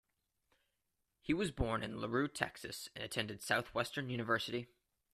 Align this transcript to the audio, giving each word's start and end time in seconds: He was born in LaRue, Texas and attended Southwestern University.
He 1.21 1.31
was 1.31 1.51
born 1.51 1.83
in 1.83 2.01
LaRue, 2.01 2.27
Texas 2.27 2.89
and 2.95 3.03
attended 3.05 3.43
Southwestern 3.43 4.09
University. 4.09 4.65